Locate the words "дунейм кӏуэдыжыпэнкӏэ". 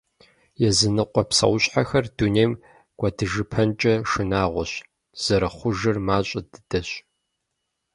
2.17-3.93